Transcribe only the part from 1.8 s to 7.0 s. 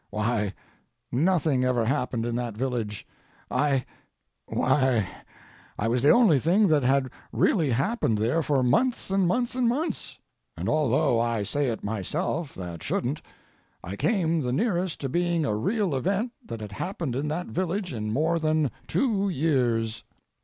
happened in that village—I—why, I was the only thing that